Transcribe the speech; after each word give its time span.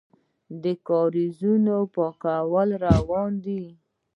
د 0.63 0.65
کاریزونو 0.87 1.77
پاکول 1.95 2.69
روان 2.87 3.31
دي؟ 3.45 3.63